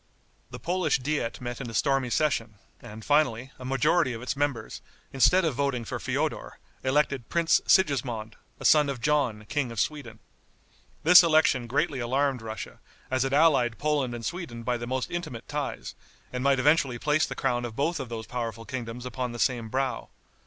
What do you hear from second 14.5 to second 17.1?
by the most intimate ties, and might eventually